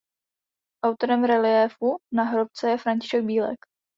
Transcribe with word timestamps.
Autorem 0.87 1.23
reliéfu 1.25 1.97
na 2.13 2.23
hrobce 2.23 2.69
je 2.71 2.77
František 2.77 3.23
Bílek. 3.25 3.59